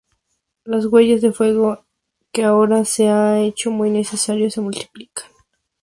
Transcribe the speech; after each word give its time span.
Las 0.63 0.87
huellas 0.87 1.21
de 1.21 1.31
fuego, 1.31 1.85
que 2.31 2.43
ahora 2.43 2.85
se 2.85 3.09
ha 3.09 3.39
hecho 3.39 3.69
muy 3.69 3.91
necesario, 3.91 4.49
se 4.49 4.59
multiplican. 4.59 5.29